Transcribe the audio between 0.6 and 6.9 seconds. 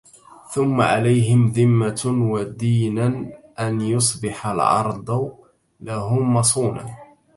عليهم ذمة ودينا أن يُصبح العرض لهم مصونا